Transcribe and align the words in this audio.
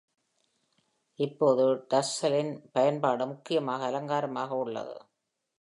இப்போது 1.19 1.65
டஸ்ஸலின் 1.89 2.51
பயன்பாடு 2.71 3.27
முக்கியமாக 3.27 3.85
அலங்காரமாக 3.85 4.57
உள்ளது. 4.57 4.97